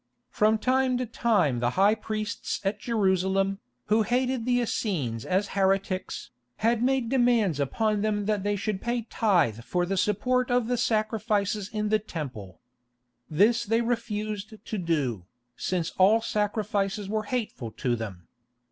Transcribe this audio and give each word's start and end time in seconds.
From 0.31 0.57
time 0.57 0.97
to 0.97 1.05
time 1.05 1.59
the 1.59 1.69
high 1.77 1.93
priests 1.93 2.59
at 2.63 2.79
Jerusalem, 2.79 3.59
who 3.85 4.01
hated 4.01 4.45
the 4.45 4.59
Essenes 4.59 5.25
as 5.25 5.49
heretics, 5.49 6.31
had 6.65 6.81
made 6.81 7.07
demands 7.07 7.59
upon 7.59 8.01
them 8.01 8.25
that 8.25 8.41
they 8.41 8.55
should 8.55 8.81
pay 8.81 9.03
tithe 9.11 9.59
for 9.63 9.85
the 9.85 9.97
support 9.97 10.49
of 10.49 10.65
the 10.65 10.75
sacrifices 10.77 11.69
in 11.71 11.89
the 11.89 11.99
Temple. 11.99 12.59
This 13.29 13.63
they 13.63 13.81
refused 13.81 14.55
to 14.65 14.77
do, 14.79 15.25
since 15.55 15.91
all 15.99 16.19
sacrifices 16.19 17.07
were 17.07 17.25
hateful 17.29 17.69
to 17.73 17.95
them. 17.95 18.27